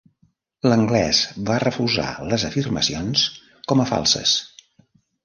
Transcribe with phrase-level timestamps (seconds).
[0.69, 1.19] L'anglès
[1.49, 3.27] va refusar les afirmacions
[3.73, 4.35] com a falses.